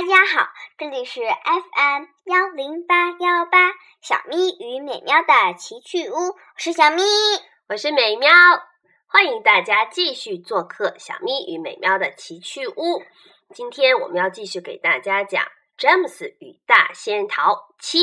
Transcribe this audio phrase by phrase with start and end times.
[0.00, 7.02] 大家好，这里是 FM 幺零八幺八小咪与美妙的奇趣屋，我是小咪，
[7.68, 8.32] 我是美喵，
[9.06, 13.04] 欢迎大家继续做客小咪与美妙的奇趣屋。
[13.52, 15.44] 今天我们要继续给大家讲
[15.76, 17.98] 《詹姆斯与大仙桃七》。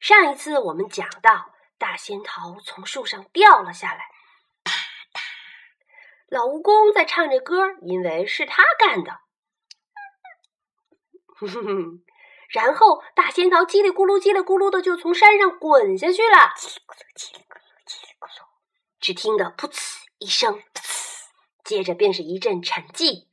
[0.00, 4.06] 上一次我们讲到，大仙桃从树上掉了下来，
[4.64, 4.72] 啪
[5.12, 5.20] 嗒，
[6.30, 9.20] 老蜈蚣在唱着歌，因为是他干的。
[11.40, 12.02] 哼哼哼，
[12.50, 16.52] 然后大仙桃叽里咕噜、叽里咕噜的就从山上滚下去了。
[16.56, 18.44] 叽里咕噜、叽里咕噜、叽里咕噜，
[19.00, 21.28] 只听得噗呲一声，噗呲，
[21.64, 23.28] 接着便是一阵沉寂。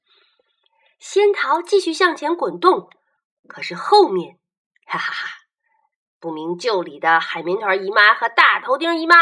[1.00, 2.90] 仙桃继续向前滚动，
[3.48, 4.40] 可是后面，
[4.86, 5.28] 哈哈哈，
[6.20, 9.16] 不明就里的海绵团姨妈和大头钉姨妈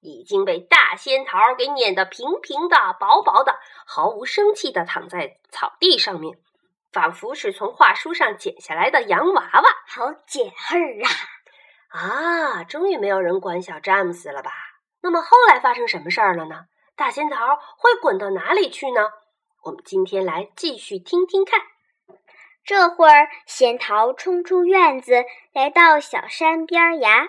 [0.00, 6.38] 已经被大仙桃给碾得平平的、薄薄的，毫无生气的躺在草地上面。
[6.92, 11.08] 仿佛是从画书上剪下来的洋娃娃，好解恨儿啊！
[11.90, 14.50] 啊，终于没有人管小詹姆斯了吧？
[15.02, 16.66] 那么后来发生什么事儿了呢？
[16.96, 19.00] 大仙桃会滚到哪里去呢？
[19.64, 21.60] 我们今天来继续听听看。
[22.64, 27.28] 这会儿，仙桃冲出院子，来到小山边崖。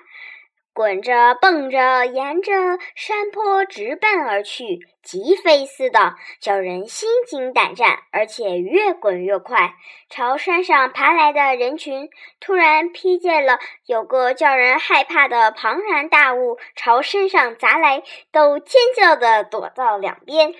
[0.79, 2.53] 滚着蹦着，沿着
[2.95, 9.73] 山坡直奔而去，疾飞似的，叫人心惊胆战，而且越滚越快。
[10.09, 20.49] 朝山上爬来的人群突然瞥见了有个叫人害怕的庞然大物朝身上砸来，都尖叫的躲到两边。
[20.49, 20.59] 救命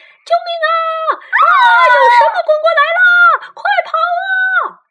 [0.68, 0.76] 啊！
[1.16, 1.48] 啊！
[1.96, 3.54] 有什么滚过来了？
[3.56, 3.92] 快跑
[4.68, 4.84] 啊！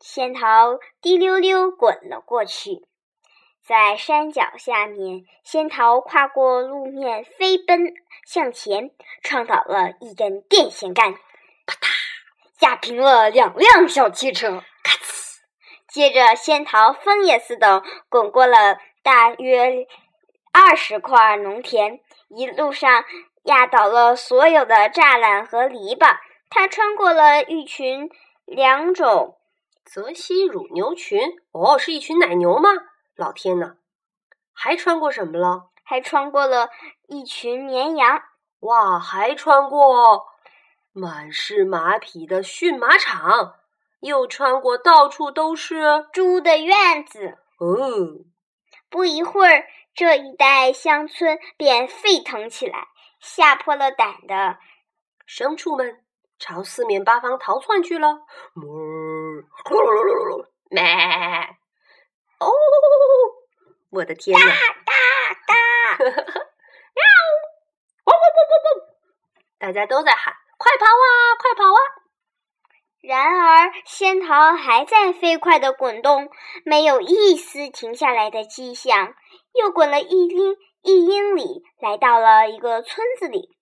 [0.00, 2.84] 仙桃滴溜溜滚了过去。
[3.66, 8.92] 在山脚下面，仙桃跨过路面，飞奔向前，
[9.24, 11.14] 撞倒了一根电线杆，
[11.66, 11.88] 啪嗒，
[12.60, 15.38] 压平了两辆小汽车，咔呲。
[15.88, 19.88] 接着，仙桃风也似的滚过了大约
[20.52, 23.04] 二十块农田，一路上
[23.46, 26.16] 压倒了所有的栅栏和篱笆。
[26.50, 28.08] 它穿过了一群
[28.44, 29.36] 两种
[29.84, 31.20] 泽西乳牛群，
[31.50, 32.70] 哦，是一群奶牛吗？
[33.16, 33.76] 老天呐，
[34.52, 35.70] 还穿过什么了？
[35.82, 36.68] 还穿过了
[37.08, 38.22] 一群绵羊。
[38.60, 40.26] 哇，还穿过
[40.92, 43.54] 满是马匹的驯马场，
[44.00, 47.38] 又穿过到处都是猪的院子。
[47.58, 48.24] 哦，
[48.90, 52.88] 不一会儿，这一带乡村便沸腾起来，
[53.20, 54.58] 吓破了胆的
[55.26, 56.04] 牲畜们
[56.38, 58.20] 朝四面八方逃窜去了。
[60.70, 60.82] 咩。
[62.38, 62.50] 哦，
[63.90, 64.44] 我的天哪！
[64.44, 64.52] 哒
[65.46, 65.54] 哒
[65.98, 66.04] 哒！
[66.04, 67.02] 喵！
[68.04, 68.86] 汪汪汪汪汪！
[69.58, 71.08] 大家都在喊：“快跑啊，
[71.38, 71.80] 快跑啊！”
[73.00, 76.28] 然而，仙桃还在飞快的滚动，
[76.64, 79.14] 没有一丝停下来的迹象。
[79.54, 83.56] 又滚了一英一英里，来到了一个村子里。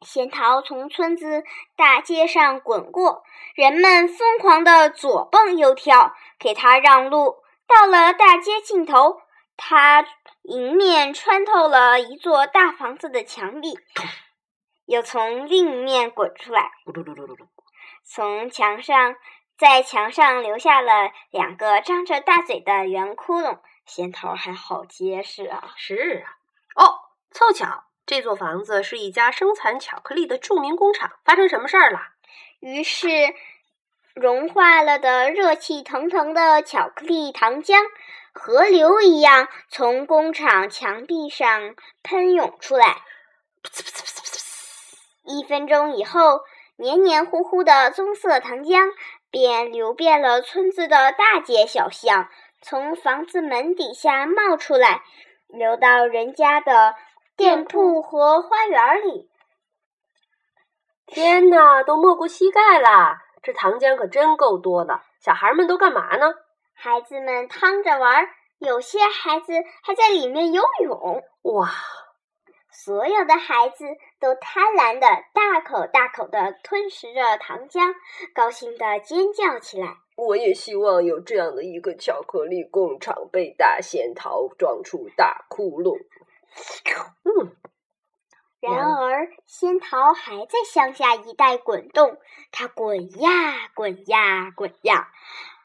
[0.00, 1.42] 仙桃从村子
[1.76, 3.24] 大街上滚过，
[3.56, 7.42] 人们疯狂的左蹦右跳，给他让路。
[7.68, 9.20] 到了大街尽头，
[9.56, 10.04] 他
[10.42, 13.78] 迎面穿透了一座大房子的墙壁，
[14.86, 16.72] 又从另一面滚出来，
[18.04, 19.16] 从墙上
[19.58, 23.60] 在墙上留下了两个张着大嘴的圆窟窿。
[23.84, 25.74] 仙桃还好结实啊！
[25.76, 26.36] 是啊，
[26.74, 26.98] 哦，
[27.30, 31.10] 凑巧这座房子是一家生产巧克力的著名工厂。
[31.24, 32.00] 发生什么事儿了？
[32.60, 33.06] 于是。
[34.20, 37.78] 融化了的热气腾腾的巧克力糖浆，
[38.32, 43.02] 河流一样从工厂墙壁上喷涌出来。
[45.24, 46.40] 一分钟以后，
[46.76, 48.90] 黏黏糊糊的棕色糖浆
[49.30, 52.28] 便流遍了村子的大街小巷，
[52.60, 55.02] 从房子门底下冒出来，
[55.46, 56.94] 流到人家的
[57.36, 59.28] 店铺和花园里。
[61.06, 63.27] 天哪，都没过膝盖了！
[63.42, 66.34] 这糖浆可真够多的，小孩们都干嘛呢？
[66.74, 69.52] 孩子们趟着玩，有些孩子
[69.82, 71.22] 还在里面游泳。
[71.42, 71.68] 哇！
[72.70, 73.84] 所有的孩子
[74.20, 77.94] 都贪婪的大口大口的吞食着糖浆，
[78.32, 79.96] 高兴的尖叫起来。
[80.16, 85.98] 我也希望有这样的一个巧克力工厂，被大仙桃撞出大窟窿。
[87.24, 87.56] 嗯。
[88.60, 92.18] 然而，仙桃还在向下一带滚动，
[92.50, 95.08] 它滚呀滚呀滚呀，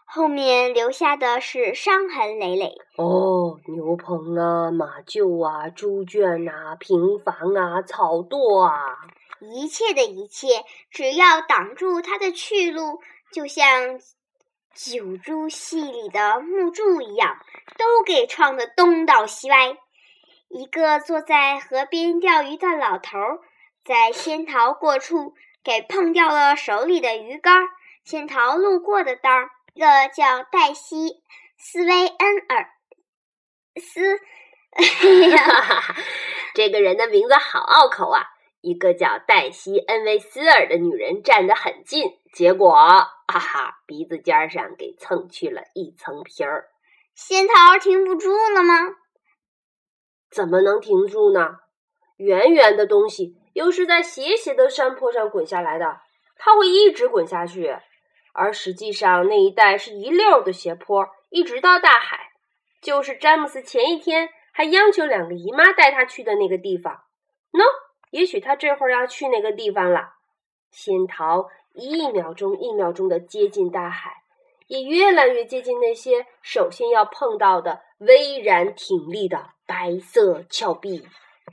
[0.05, 2.75] 后面留下的是伤痕累累。
[2.97, 8.99] 哦，牛棚啊，马厩啊，猪圈啊，平房啊，草垛啊，
[9.39, 12.99] 一切的一切，只要挡住它的去路，
[13.31, 13.99] 就像
[14.75, 17.37] 九珠戏里的木柱一样，
[17.77, 19.77] 都给撞得东倒西歪。
[20.53, 23.39] 一个坐在河边钓鱼的老头儿，
[23.83, 25.33] 在仙桃过处
[25.63, 27.55] 给碰掉了手里的鱼竿。
[28.03, 31.07] 仙桃路过的当儿，一个叫黛西·
[31.57, 32.69] 斯威恩尔
[33.81, 34.19] 斯，
[36.53, 38.21] 这个人的名字好拗口啊！
[38.61, 43.09] 一个叫黛西·恩维斯尔的女人站得很近，结果，哈
[43.39, 46.69] 哈，鼻子尖上给蹭去了一层皮儿。
[47.15, 48.75] 仙桃停不住了吗？
[50.33, 51.59] 怎么能停住呢？
[52.17, 56.01] 圆圆的东西又是在斜斜的山坡上滚下来的，
[56.37, 57.77] 它会一直滚下去。
[58.33, 62.31] 而实际上，那一带是一溜的斜坡，一直到大海，
[62.81, 67.03] 就是詹姆斯前一天还央求两个姨妈带他去的那个地方。
[67.51, 67.63] 喏。
[68.13, 70.13] 也许他这会儿要去那个地方了。
[70.69, 74.17] 仙桃一秒钟一秒钟的接近大海，
[74.67, 81.07] 也越来越接近那些首先要碰到的巍然挺立的白色峭壁。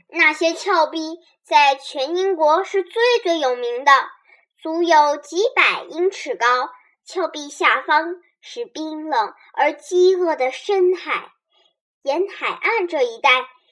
[0.07, 3.91] 那些峭壁在全英国是最最有名的，
[4.61, 6.69] 足有几百英尺高。
[7.03, 11.31] 峭壁下方是冰冷而饥饿的深海，
[12.03, 13.29] 沿海岸这一带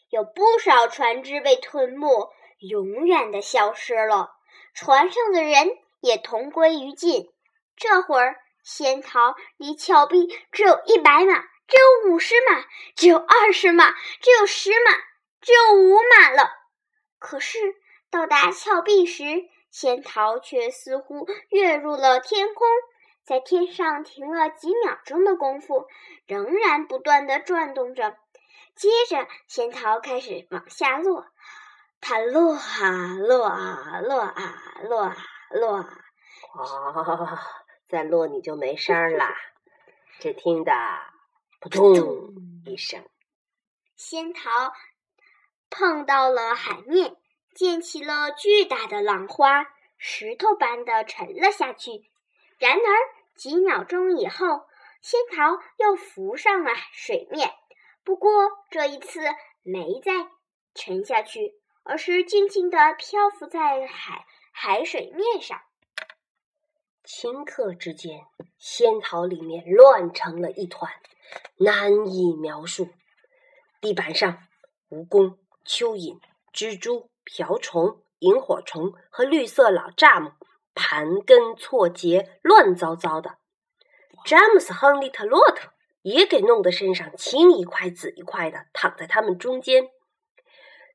[0.10, 2.34] 有不少船只被吞没。
[2.60, 4.32] 永远的消失了，
[4.74, 5.70] 船上的人
[6.02, 7.30] 也同归于尽。
[7.78, 14.92] 这会儿，仙桃离峭壁只有一百码，只有五十码，只有二十码，只有十码，
[15.40, 16.52] 只有五码了。
[17.20, 17.60] 可是
[18.10, 19.24] 到达峭壁时，
[19.70, 22.68] 仙桃却似乎跃入了天空，
[23.24, 25.88] 在天上停了几秒钟的功夫，
[26.26, 28.18] 仍然不断的转动着。
[28.76, 31.28] 接着，仙桃开始往下落。
[32.02, 35.18] 它落啊落啊落啊落啊
[35.52, 35.90] 落啊！
[36.56, 37.38] 哦，
[37.90, 39.36] 再落你就没声儿啦！
[40.20, 40.72] 只听得
[41.60, 42.34] 扑通
[42.66, 43.04] 一声，
[43.96, 44.50] 仙桃
[45.70, 47.16] 碰到了海面，
[47.54, 49.68] 溅起了巨大的浪花，
[49.98, 52.10] 石头般的沉了下去。
[52.58, 52.90] 然而
[53.36, 54.68] 几秒钟以后，
[55.02, 57.52] 仙桃又浮上了水面，
[58.04, 58.32] 不过
[58.70, 59.20] 这一次
[59.64, 60.30] 没再
[60.74, 61.60] 沉下去。
[61.84, 65.60] 而是静静地漂浮在海海水面上。
[67.12, 68.22] 顷刻之间，
[68.60, 70.92] 仙桃里面乱成了一团，
[71.58, 72.90] 难以描述。
[73.82, 74.38] 地板上，
[74.92, 76.20] 蜈蚣、蚯蚓、
[76.54, 80.34] 蜘蛛、瓢虫、萤火虫和绿色老蚱蜢
[80.76, 83.38] 盘根错节，乱糟糟的。
[84.24, 85.72] 詹姆斯·亨利·特洛特
[86.04, 89.90] 也给弄得身上青一块紫一块的，躺在他们中间。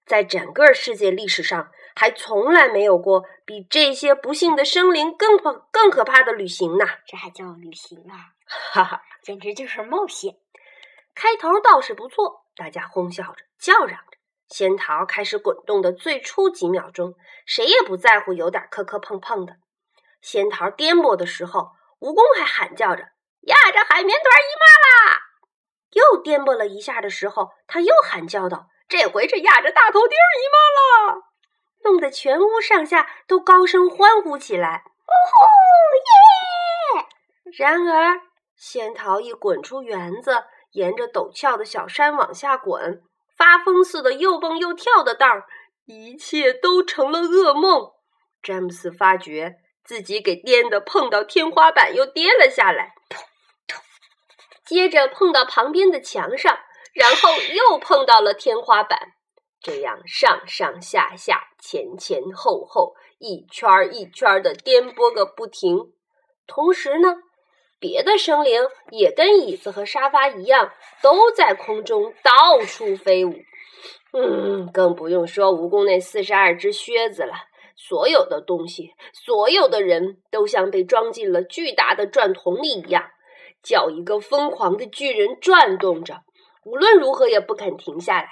[0.07, 6.85] 在整个世界历史上，还从来没有过比这些不幸的生灵更可更可怕的旅行呢！
[7.07, 8.35] 这还叫旅行啊？
[8.73, 10.37] 哈哈，简直就是冒险！
[11.15, 14.19] 开头倒是不错，大家哄笑着，叫嚷着。
[14.49, 17.15] 仙桃开始滚动的最初几秒钟，
[17.47, 19.57] 谁也不在乎有点磕磕碰碰的。
[20.21, 21.71] 仙桃颠簸的时候，
[22.01, 23.03] 蜈蚣还喊叫着
[23.43, 25.21] ：“压着海绵团姨妈啦！”
[25.93, 28.67] 又颠簸了一下的时候，他又喊叫道。
[28.89, 31.23] 这回是压着大头钉姨妈了，
[31.85, 34.83] 弄得全屋上下都高声欢呼起来。
[35.07, 35.39] 哦吼
[36.99, 37.07] 耶！
[37.57, 38.21] 然而，
[38.57, 43.03] 仙桃一滚出园子，沿着陡峭的小山往下滚，
[43.37, 45.45] 发疯似的又蹦又跳的道儿，
[45.87, 47.93] 一切都成了噩梦。
[48.43, 52.95] 詹姆斯发觉自己给颠的碰到天花板又跌了下来，
[54.65, 56.59] 接着碰到旁边的墙上。
[56.95, 59.14] 然后又碰到了天花板，
[59.65, 65.91] 这样上上下下、前前后后、一圈儿一圈儿的颠簸个不停。
[66.47, 67.15] 同时呢，
[67.81, 70.71] 别的生灵也跟椅子和沙发一样，
[71.03, 73.33] 都在空中到处飞舞。
[74.13, 77.33] 嗯，更不用说蜈蚣那四十二只靴子了。
[77.75, 83.11] 所有的东西，所有的人都像被装进了巨大的转筒里一样，
[83.63, 86.21] 叫一个疯狂的巨人转动着。
[86.65, 88.29] 无论如何也不肯停下来，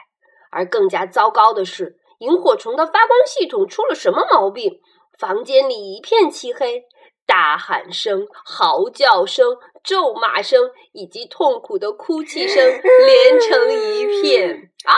[0.52, 4.80] 而更加糟糕的是，萤火虫的发光系统出了什么毛病？
[5.18, 6.84] 房间里一片漆黑，
[7.26, 14.70] 大喊声、嚎叫声、咒骂声以及痛苦的哭泣声连成一片。
[14.84, 14.92] 啊！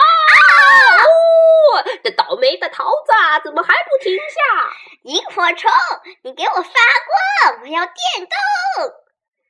[1.05, 3.11] 哦，这倒霉的桃子
[3.43, 4.69] 怎么还不停下？
[5.03, 5.71] 萤火虫，
[6.23, 7.61] 你给我发光！
[7.61, 8.93] 我要电灯。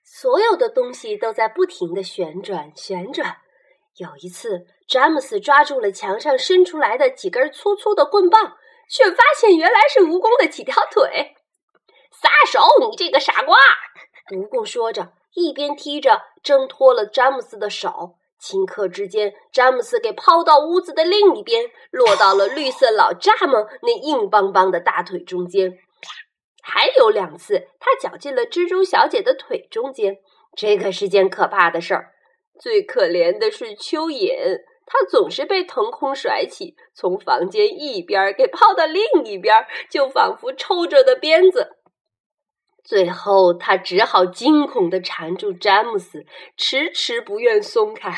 [0.04, 3.38] 所有的东西都在不停的旋转，旋转。
[3.98, 8.58] 有一次，詹姆斯抓住了墙上伸出来的几根粗粗的棍棒，
[8.90, 11.36] 却发现原来是蜈蚣的几条腿。
[12.12, 13.58] 撒手，你这个傻瓜！
[14.32, 18.18] 蜈蚣说着，一边踢着，挣脱了詹姆斯的手。
[18.42, 25.78] 顷刻之间，詹姆斯给抛到屋子的另一边，落到了绿色老蚱蜢那硬邦邦的大腿中间。
[26.62, 30.18] 还有两次，他绞进了蜘蛛小姐的腿中间。
[30.54, 32.15] 这可是件可怕的事儿。
[32.60, 41.78] 最可怜的是蚯蚓，它总是被腾空甩起，从房间一边给抛到另一边，就仿佛抽着的鞭子。
[42.84, 48.12] 最后，他只好惊恐地缠住詹姆斯，迟迟不愿松开。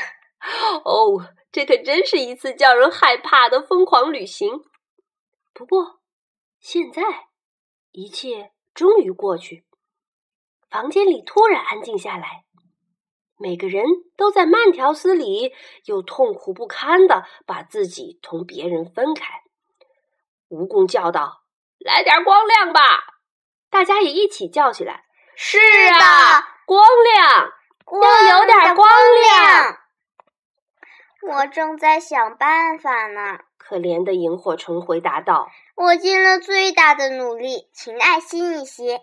[0.84, 4.62] 哦，这可真是一次叫人害怕的疯狂旅行。
[5.54, 6.02] 不过，
[6.60, 7.02] 现在
[7.94, 9.64] 一切终于过去，
[10.70, 12.44] 房间里突然安静下来。
[13.38, 15.54] 每个人都在慢条斯理
[15.86, 19.26] 又痛苦不堪的把自己同别人分开。
[20.50, 21.44] 蜈蚣叫道
[21.78, 22.82] ：“来点光亮吧！”
[23.70, 25.04] 大家也一起叫起来
[25.36, 27.52] ：“是啊，光亮，
[28.02, 28.90] 要有点光
[29.22, 29.78] 亮。”
[31.36, 33.40] 我正在想办法呢。
[33.58, 39.02] 可怜的萤火虫回答道：“我尽了最大的努力，请耐心一些。”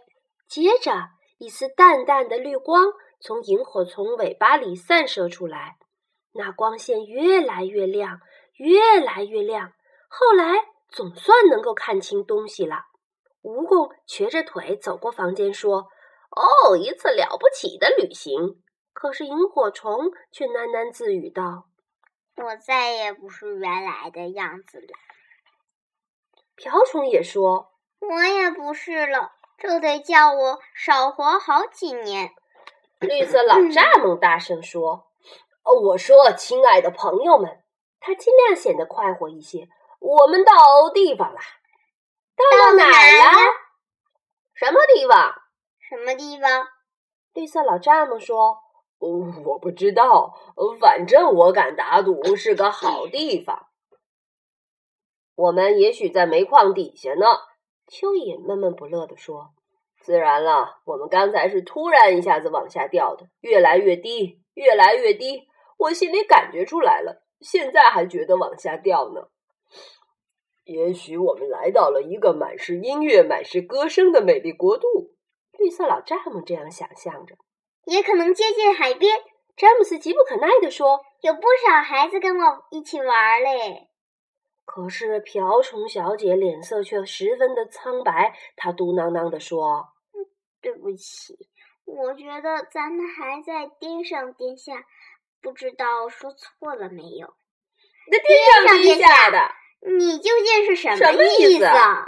[0.48, 2.86] 接着，一丝淡淡的绿光。
[3.26, 5.78] 从萤火虫尾巴里散射出来，
[6.32, 8.20] 那光线越来越亮，
[8.52, 9.72] 越来越亮。
[10.08, 12.84] 后来总算能够看清东西了。
[13.40, 15.88] 蜈蚣瘸着腿走过房间，说
[16.36, 18.62] ：“哦，一次了不起的旅行。”
[18.92, 21.64] 可是萤火虫却喃喃自语道
[22.36, 24.88] ：“我再也不是原来的样子了。”
[26.56, 32.30] 瓢虫也说：“我也不是了，这得叫我少活好几年。”
[33.06, 35.06] 绿色老蚱蜢大声说
[35.64, 37.62] ：“哦，我说，亲爱的朋友们，
[38.00, 39.68] 他尽量显得快活一些。
[40.00, 40.52] 我们到
[40.92, 41.40] 地方了，
[42.36, 43.52] 到哪儿了？
[44.54, 45.34] 什么地方？
[45.88, 46.68] 什么地方？”
[47.34, 48.58] 绿色老蚱蜢说
[48.98, 50.34] ：“我不知道，
[50.80, 53.66] 反正我敢打赌是个好地方。
[55.34, 57.26] 我们也许在煤矿底下呢。”
[57.86, 59.52] 蚯蚓闷闷不乐地说。
[60.04, 65.48] 自然了，我们刚才是突然一下子往下掉的，越来越低，越来越低。
[65.78, 69.28] 我心里感觉出来了，现在还觉得往下掉呢。
[70.64, 75.14] 也许我们来到了一个满是音乐、满是歌声的美丽国度。
[75.58, 77.36] 绿色老蚱蜢这样想象着，
[77.86, 79.16] 也可能接近海边。
[79.56, 83.88] 詹姆斯急不可耐地说：“有不少孩子跟我一起玩嘞。”
[84.66, 89.93] 可是瓢虫小姐脸色却十分的苍白，她嘟囔囔地说。
[90.64, 91.36] 对不起，
[91.84, 94.72] 我觉得咱们还在颠上颠下，
[95.42, 97.34] 不知道说错了没有？
[98.10, 99.52] 那颠上颠下的，
[99.98, 102.06] 你究竟是什么意思啊？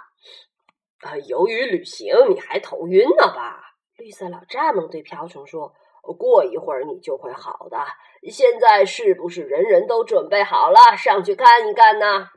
[1.03, 3.75] 啊，由于旅行，你还头晕呢吧？
[3.99, 5.75] 绿色老蚱蜢对瓢虫说
[6.19, 7.85] ：“过一会儿你就会好的。
[8.31, 12.31] 现在是不是人人都准备好了，上去看一看呢？”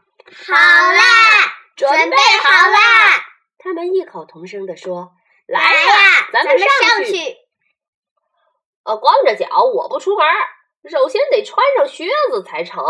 [0.48, 1.02] 好啦，
[1.78, 3.24] 准备好啦！
[3.58, 5.14] 他们异口同声地说。
[5.50, 7.38] 来呀，咱们上去。
[8.84, 10.24] 呃，光着脚我不出门，
[10.92, 12.84] 首先得穿上靴子才成。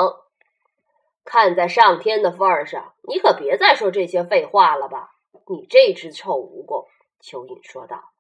[1.23, 5.11] 看在上天的份儿上，你可别再说这些废话了吧？
[5.47, 6.87] 你这只臭蜈蚣，
[7.21, 8.11] 蚯蚓说道。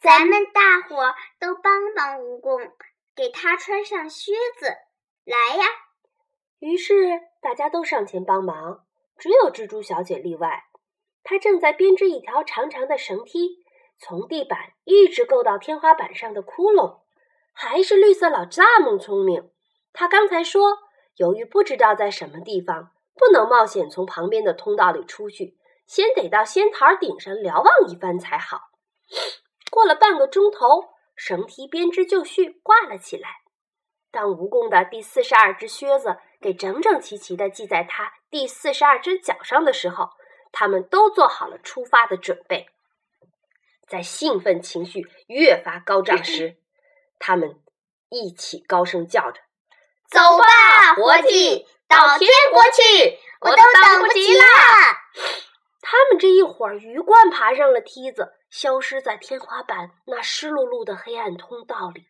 [0.00, 2.70] 咱们大伙都帮帮蜈蚣，
[3.16, 4.76] 给他穿上靴子。
[5.24, 5.64] 来呀！
[6.60, 8.84] 于是大家都上前帮忙，
[9.18, 10.69] 只有蜘蛛小姐例外。
[11.22, 13.64] 他正在编织一条长长的绳梯，
[13.98, 17.00] 从地板一直够到天花板上的窟窿。
[17.52, 19.50] 还是绿色老蚱蜢聪明，
[19.92, 20.78] 他刚才说，
[21.16, 28.70] 由于不知道在什么地方，不能冒险从旁边的通道里出去，先得到仙桃顶上瞭望一番才好。
[29.70, 33.28] 过了半个钟头，绳梯编织就绪，挂了起来。
[34.10, 40.08] 当蜈蚣的第四十二只靴子给整整齐齐地系在它第四十二只脚上的时候，
[40.52, 42.68] 他们都做好了出发的准备，
[43.86, 46.56] 在兴奋情绪越发高涨 时，
[47.18, 47.60] 他们
[48.08, 49.40] 一起高声叫着
[50.10, 53.18] ：“走吧，伙计，到天国去！
[53.40, 54.44] 我都等不及了。”
[55.82, 62.06] 他们这一会儿鱼贯爬上了梯子，消失在天花板那湿漉漉的黑暗通道里。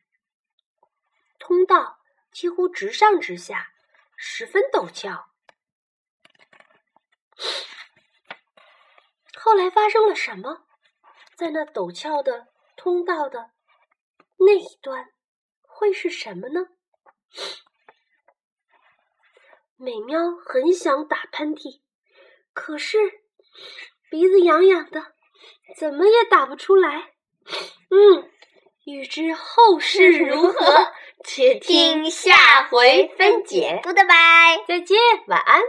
[1.38, 1.98] 通道
[2.30, 3.70] 几乎直上直下，
[4.16, 5.30] 十分陡峭。
[9.42, 10.64] 后来发生了什么？
[11.34, 13.50] 在那陡峭的通道的
[14.38, 15.08] 那一端，
[15.62, 16.68] 会是什么呢？
[19.76, 21.80] 美喵很想打喷嚏，
[22.52, 22.98] 可是
[24.10, 25.14] 鼻子痒痒的，
[25.74, 27.14] 怎么也打不出来。
[27.88, 28.30] 嗯，
[28.84, 30.92] 欲知后事如何，
[31.24, 33.80] 且听下回分解。
[33.82, 34.66] Goodbye。
[34.68, 35.62] 再见，晚安。